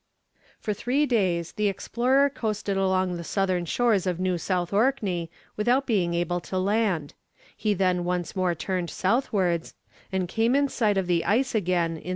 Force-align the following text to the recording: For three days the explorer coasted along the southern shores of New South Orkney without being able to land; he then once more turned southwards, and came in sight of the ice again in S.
For 0.59 0.73
three 0.73 1.05
days 1.05 1.51
the 1.51 1.67
explorer 1.67 2.27
coasted 2.31 2.75
along 2.75 3.17
the 3.17 3.23
southern 3.23 3.65
shores 3.65 4.07
of 4.07 4.19
New 4.19 4.39
South 4.39 4.73
Orkney 4.73 5.29
without 5.55 5.85
being 5.85 6.15
able 6.15 6.39
to 6.39 6.57
land; 6.57 7.13
he 7.55 7.75
then 7.75 8.03
once 8.03 8.35
more 8.35 8.55
turned 8.55 8.89
southwards, 8.89 9.75
and 10.11 10.27
came 10.27 10.55
in 10.55 10.69
sight 10.69 10.97
of 10.97 11.05
the 11.05 11.23
ice 11.23 11.53
again 11.53 11.97
in 11.97 12.09
S. 12.09 12.09